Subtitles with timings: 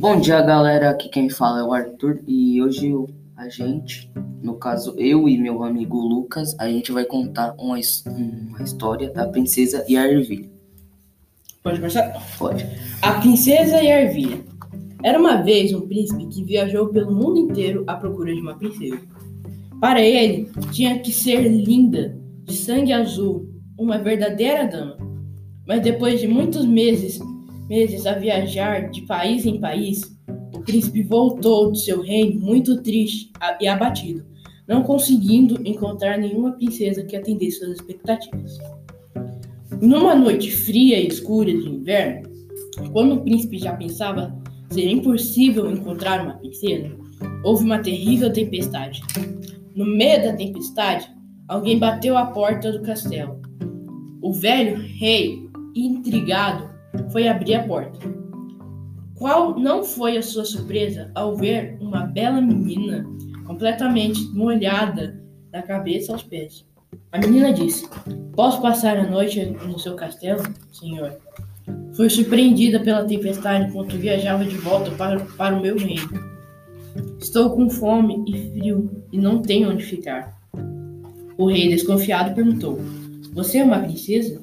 [0.00, 0.88] Bom dia, galera.
[0.88, 4.10] Aqui quem fala é o Arthur e hoje eu, a gente,
[4.42, 9.28] no caso eu e meu amigo Lucas, a gente vai contar uma, uma história da
[9.28, 10.48] princesa e a ervilha.
[11.62, 12.14] Pode começar?
[12.38, 12.66] Pode.
[13.02, 14.42] A princesa e a ervilha.
[15.04, 19.02] Era uma vez um príncipe que viajou pelo mundo inteiro à procura de uma princesa.
[19.82, 24.96] Para ele, tinha que ser linda, de sangue azul, uma verdadeira dama.
[25.66, 27.20] Mas depois de muitos meses
[27.70, 30.18] meses a viajar de país em país,
[30.52, 34.26] o príncipe voltou de seu reino muito triste e abatido,
[34.66, 38.58] não conseguindo encontrar nenhuma princesa que atendesse suas expectativas.
[39.80, 42.28] Numa noite fria e escura de inverno,
[42.92, 44.36] quando o príncipe já pensava
[44.70, 46.90] ser impossível encontrar uma princesa,
[47.44, 49.00] houve uma terrível tempestade.
[49.76, 51.08] No meio da tempestade,
[51.46, 53.40] alguém bateu à porta do castelo.
[54.20, 56.69] O velho rei, intrigado,
[57.10, 57.98] foi abrir a porta.
[59.14, 63.06] Qual não foi a sua surpresa ao ver uma bela menina
[63.46, 66.64] completamente molhada da cabeça aos pés?
[67.12, 67.88] A menina disse:
[68.34, 71.18] Posso passar a noite no seu castelo, senhor?
[71.94, 76.08] Foi surpreendida pela tempestade enquanto viajava de volta para, para o meu reino.
[77.20, 80.34] Estou com fome e frio e não tenho onde ficar.
[81.36, 82.80] O rei, desconfiado, perguntou:
[83.32, 84.42] Você é uma princesa?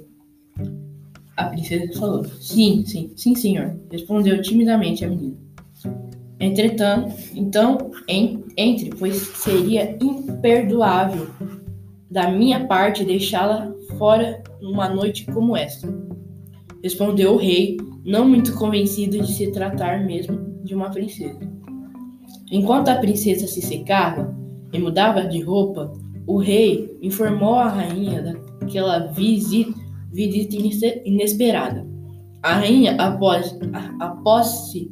[1.38, 5.38] A princesa falou: Sim, sim, sim, senhor, respondeu timidamente a menina.
[6.40, 11.28] Entretanto, então, en, entre, pois seria imperdoável
[12.10, 15.88] da minha parte deixá-la fora numa noite como esta.
[16.84, 21.40] Respondeu o rei, não muito convencido de se tratar mesmo de uma princesa.
[22.52, 24.36] Enquanto a princesa se secava
[24.72, 25.92] e mudava de roupa,
[26.26, 28.22] o rei informou a rainha
[28.60, 30.56] daquela visita visita
[31.06, 31.86] inesperada.
[32.44, 33.58] A rainha, após,
[34.00, 34.92] após se,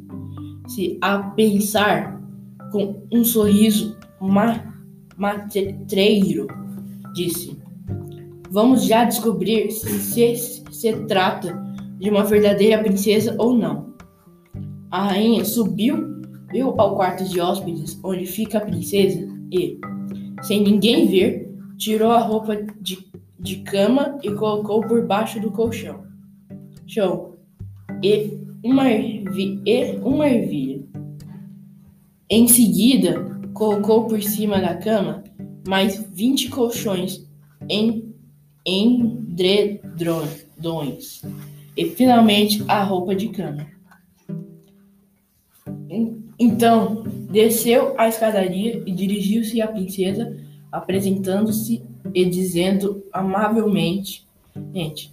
[0.68, 2.20] se a pensar
[2.72, 4.74] com um sorriso ma,
[5.16, 6.46] matreiro,
[7.14, 7.56] disse:
[8.50, 11.58] Vamos já descobrir se, se se trata
[11.98, 13.94] de uma verdadeira princesa ou não.
[14.90, 16.16] A rainha subiu
[16.50, 19.78] viu ao quarto de hóspedes onde fica a princesa e,
[20.42, 22.98] sem ninguém ver, tirou a roupa de
[23.38, 26.06] de cama e colocou por baixo do colchão.
[26.86, 27.38] Show.
[28.02, 30.84] E uma, e uma ervilha.
[32.28, 33.24] Em seguida,
[33.54, 35.22] colocou por cima da cama
[35.66, 37.26] mais 20 colchões
[37.68, 38.14] em
[38.64, 40.42] endredões
[41.76, 43.66] e finalmente a roupa de cama.
[46.38, 50.36] Então, desceu a escadaria e dirigiu-se à princesa,
[50.70, 51.82] apresentando-se
[52.16, 54.26] e dizendo amavelmente:
[54.74, 55.12] Gente,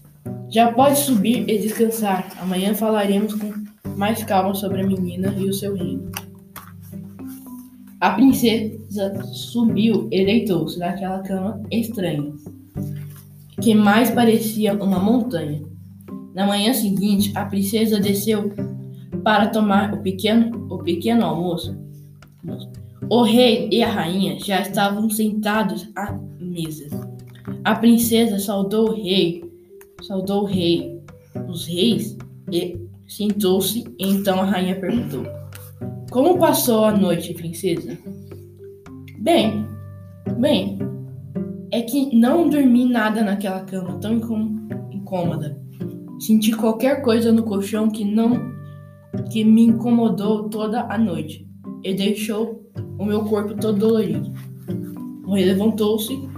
[0.49, 2.31] já pode subir e descansar.
[2.39, 3.51] Amanhã falaremos com
[3.97, 6.09] mais calma sobre a menina e o seu reino.
[7.99, 12.33] A princesa subiu e deitou-se naquela cama estranha,
[13.61, 15.61] que mais parecia uma montanha.
[16.33, 18.53] Na manhã seguinte, a princesa desceu
[19.23, 21.77] para tomar o pequeno, o pequeno almoço.
[23.09, 25.89] O rei e a rainha já estavam sentados
[27.63, 29.43] A princesa saudou o rei,
[30.01, 31.01] saudou o rei,
[31.47, 32.17] os reis
[32.51, 33.83] e sentou-se.
[33.99, 35.25] Então a rainha perguntou:
[36.11, 37.97] Como passou a noite, princesa?
[39.19, 39.65] Bem,
[40.37, 40.77] bem,
[41.71, 44.13] é que não dormi nada naquela cama tão
[44.91, 45.59] incômoda.
[46.19, 48.53] Senti qualquer coisa no colchão que não
[49.31, 51.47] que me incomodou toda a noite
[51.83, 52.63] e deixou
[52.97, 54.31] o meu corpo todo dolorido.
[55.25, 56.32] O rei levantou-se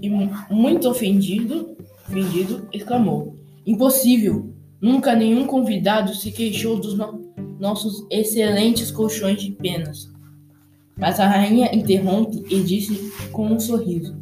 [0.00, 0.10] e,
[0.50, 1.76] muito ofendido,
[2.08, 4.52] ofendido, exclamou: Impossível!
[4.80, 7.30] Nunca nenhum convidado se queixou dos no
[7.60, 10.10] nossos excelentes colchões de penas.
[10.96, 14.16] Mas a rainha interrompe e disse com um sorriso: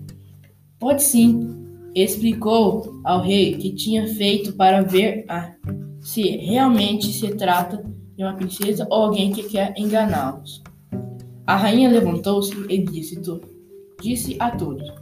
[0.79, 1.55] Pode sim.
[1.95, 5.25] Explicou ao rei que tinha feito para ver
[6.01, 7.85] se realmente se trata
[8.17, 10.63] de uma princesa ou alguém que quer enganá-los.
[11.47, 13.21] A rainha levantou-se e disse,
[14.01, 14.93] disse a todos: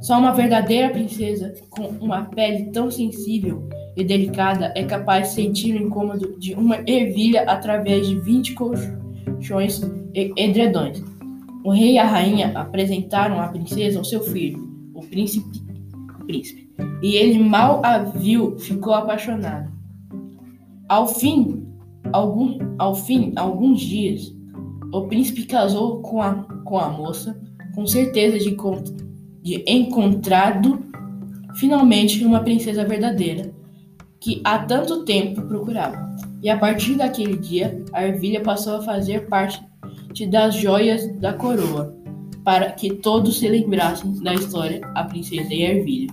[0.00, 5.74] só uma verdadeira princesa com uma pele tão sensível e delicada é capaz de sentir
[5.74, 9.80] o incômodo de uma ervilha através de 20 colchões
[10.14, 11.02] e edredões.
[11.64, 15.62] O rei e a rainha apresentaram a princesa ao seu filho, o príncipe,
[16.20, 16.70] o príncipe,
[17.02, 19.72] e ele mal a viu, ficou apaixonado.
[20.88, 21.66] Ao fim,
[22.12, 24.34] algum, ao fim, alguns dias,
[24.92, 26.34] o príncipe casou com a,
[26.64, 27.40] com a moça,
[27.74, 28.54] com certeza de
[29.44, 30.82] de encontrado
[31.56, 33.52] finalmente uma princesa verdadeira,
[34.18, 36.16] que há tanto tempo procurava.
[36.42, 39.62] E a partir daquele dia, a ervilha passou a fazer parte
[40.30, 41.94] das joias da coroa,
[42.42, 46.12] para que todos se lembrassem da história A Princesa e a Ervilha.